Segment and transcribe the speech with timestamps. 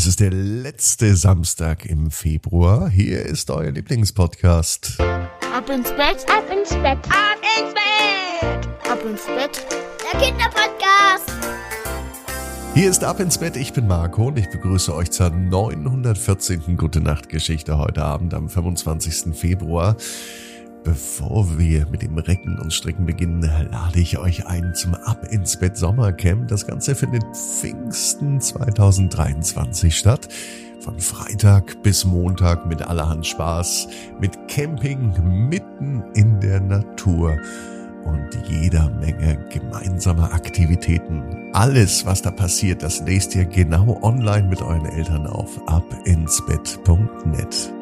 [0.00, 2.88] Es ist der letzte Samstag im Februar.
[2.88, 4.98] Hier ist euer Lieblingspodcast.
[4.98, 9.66] Ab ins Bett, ab ins Bett, ab ins Bett, ab ins Bett.
[10.10, 11.30] Der Kinderpodcast.
[12.72, 16.78] Hier ist Ab ins Bett, ich bin Marco und ich begrüße euch zur 914.
[16.78, 19.36] Gute Nacht Geschichte heute Abend am 25.
[19.36, 19.96] Februar.
[20.84, 25.58] Bevor wir mit dem Recken und Stricken beginnen, lade ich euch ein zum Ab ins
[25.58, 26.48] Bett Sommercamp.
[26.48, 30.28] Das Ganze findet Pfingsten 2023 statt.
[30.80, 35.12] Von Freitag bis Montag mit allerhand Spaß, mit Camping
[35.48, 37.36] mitten in der Natur
[38.04, 41.50] und jeder Menge gemeinsamer Aktivitäten.
[41.52, 47.79] Alles, was da passiert, das lest ihr genau online mit euren Eltern auf abinsbett.net.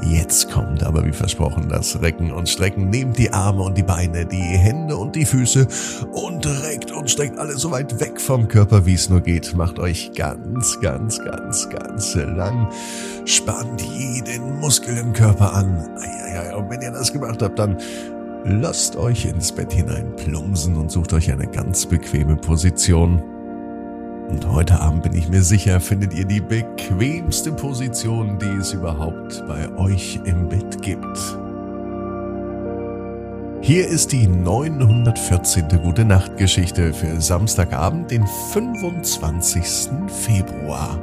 [0.00, 2.90] Jetzt kommt aber wie versprochen das Recken und Strecken.
[2.90, 5.66] Nehmt die Arme und die Beine, die Hände und die Füße
[6.12, 9.54] und reckt und streckt alles so weit weg vom Körper, wie es nur geht.
[9.54, 12.68] Macht euch ganz, ganz, ganz, ganz lang.
[13.24, 15.90] Spannt jeden Muskel im Körper an.
[16.56, 17.76] Und wenn ihr das gemacht habt, dann
[18.44, 23.22] lasst euch ins Bett hinein plumsen und sucht euch eine ganz bequeme Position.
[24.32, 29.46] Und heute Abend bin ich mir sicher, findet ihr die bequemste Position, die es überhaupt
[29.46, 31.18] bei euch im Bett gibt.
[33.60, 35.68] Hier ist die 914.
[35.82, 39.90] Gute Nacht Geschichte für Samstagabend, den 25.
[40.08, 40.98] Februar.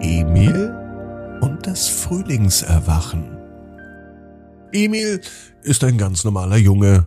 [0.00, 0.74] Emil
[1.42, 3.38] und das Frühlingserwachen.
[4.72, 5.20] Emil
[5.62, 7.06] ist ein ganz normaler Junge.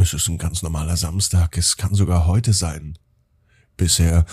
[0.00, 1.58] Es ist ein ganz normaler Samstag.
[1.58, 2.96] Es kann sogar heute sein.
[3.76, 4.24] Bisher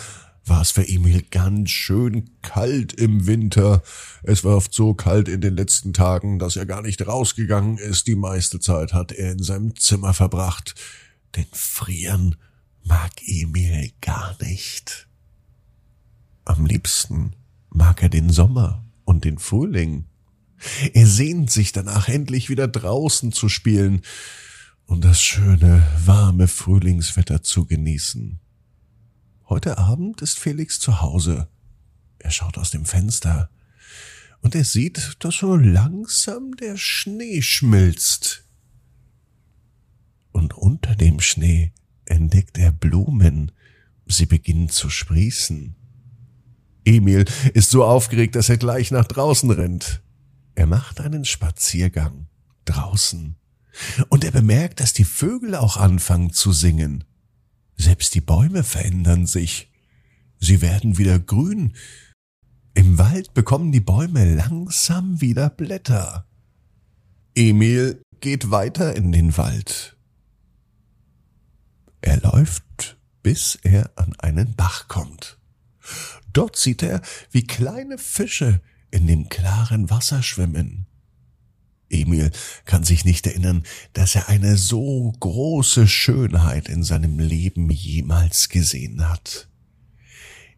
[0.45, 3.83] war es für Emil ganz schön kalt im Winter.
[4.23, 8.07] Es war oft so kalt in den letzten Tagen, dass er gar nicht rausgegangen ist.
[8.07, 10.75] Die meiste Zeit hat er in seinem Zimmer verbracht.
[11.35, 12.35] Denn frieren
[12.83, 15.07] mag Emil gar nicht.
[16.45, 17.33] Am liebsten
[17.69, 20.05] mag er den Sommer und den Frühling.
[20.93, 24.01] Er sehnt sich danach, endlich wieder draußen zu spielen
[24.85, 28.39] und das schöne, warme Frühlingswetter zu genießen.
[29.49, 31.47] Heute Abend ist Felix zu Hause.
[32.19, 33.49] Er schaut aus dem Fenster
[34.41, 38.45] und er sieht, dass so langsam der Schnee schmilzt.
[40.31, 41.73] Und unter dem Schnee
[42.05, 43.51] entdeckt er Blumen.
[44.05, 45.75] Sie beginnen zu sprießen.
[46.85, 50.03] Emil ist so aufgeregt, dass er gleich nach draußen rennt.
[50.53, 52.27] Er macht einen Spaziergang
[52.65, 53.35] draußen.
[54.09, 57.03] Und er bemerkt, dass die Vögel auch anfangen zu singen.
[57.79, 59.71] Selbst die Bäume verändern sich.
[60.37, 61.75] Sie werden wieder grün.
[62.73, 66.27] Im Wald bekommen die Bäume langsam wieder Blätter.
[67.35, 69.95] Emil geht weiter in den Wald.
[72.01, 75.39] Er läuft, bis er an einen Bach kommt.
[76.33, 77.01] Dort sieht er,
[77.31, 78.61] wie kleine Fische
[78.91, 80.85] in dem klaren Wasser schwimmen.
[81.89, 82.31] Emil
[82.65, 83.63] kann sich nicht erinnern,
[83.93, 89.49] dass er eine so große Schönheit in seinem Leben jemals gesehen hat.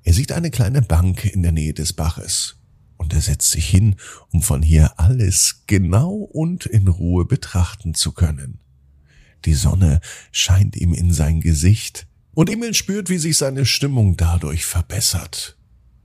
[0.03, 2.57] Er sieht eine kleine Bank in der Nähe des Baches,
[2.97, 3.95] und er setzt sich hin,
[4.31, 8.59] um von hier alles genau und in Ruhe betrachten zu können.
[9.45, 14.65] Die Sonne scheint ihm in sein Gesicht, und Emil spürt, wie sich seine Stimmung dadurch
[14.65, 15.57] verbessert.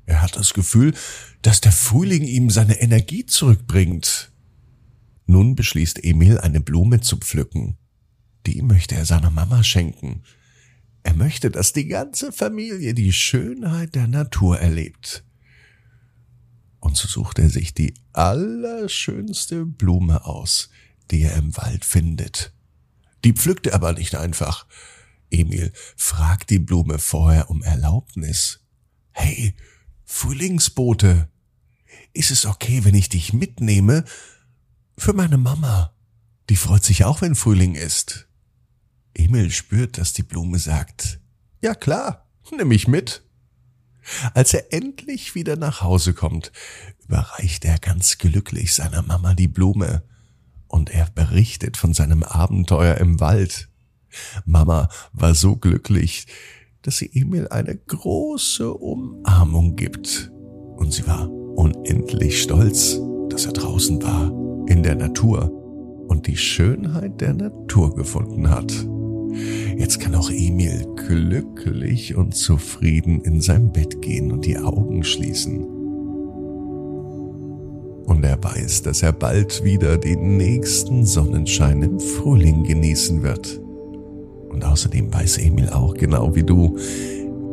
[0.07, 0.95] Er hat das Gefühl,
[1.43, 4.33] dass der Frühling ihm seine Energie zurückbringt.
[5.27, 7.77] Nun beschließt Emil, eine Blume zu pflücken.
[8.47, 10.23] Die möchte er seiner Mama schenken.
[11.03, 15.25] Er möchte, dass die ganze Familie die Schönheit der Natur erlebt.
[16.81, 20.71] Und so sucht er sich die allerschönste Blume aus,
[21.11, 22.53] die er im Wald findet.
[23.25, 24.67] Die pflückt er aber nicht einfach.
[25.31, 28.61] Emil fragt die Blume vorher um Erlaubnis.
[29.11, 29.55] Hey,
[30.05, 31.29] Frühlingsbote,
[32.13, 34.05] ist es okay, wenn ich dich mitnehme
[34.97, 35.93] für meine Mama.
[36.49, 38.29] Die freut sich auch, wenn Frühling ist.
[39.15, 41.21] Emil spürt, dass die Blume sagt,
[41.63, 43.23] ja klar, nimm mich mit.
[44.35, 46.53] Als er endlich wieder nach Hause kommt,
[47.05, 50.05] überreicht er ganz glücklich seiner Mama die Blume
[50.69, 53.69] und er berichtet von seinem Abenteuer im Wald.
[54.45, 56.27] Mama war so glücklich,
[56.83, 60.31] dass sie Emil eine große Umarmung gibt
[60.77, 65.51] und sie war unendlich stolz, dass er draußen war in der Natur
[66.09, 68.73] und die Schönheit der Natur gefunden hat.
[69.77, 75.65] Jetzt kann auch Emil glücklich und zufrieden in sein Bett gehen und die Augen schließen.
[78.07, 83.61] Und er weiß, dass er bald wieder den nächsten Sonnenschein im Frühling genießen wird.
[84.49, 86.77] Und außerdem weiß Emil auch genau wie du,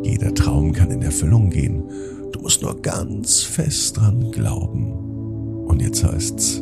[0.04, 1.84] Jeder Traum kann in Erfüllung gehen.
[2.34, 4.92] Du musst nur ganz fest dran glauben.
[5.66, 6.62] Und jetzt heißt's,